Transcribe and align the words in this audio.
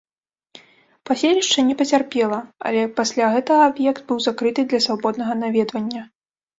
Паселішча 1.09 1.65
не 1.67 1.75
пацярпела, 1.83 2.41
але 2.71 2.81
пасля 2.99 3.31
гэтага 3.39 3.61
аб'ект 3.75 4.03
быў 4.11 4.17
закрыты 4.33 4.61
для 4.71 4.85
свабоднага 4.91 5.41
наведвання. 5.49 6.03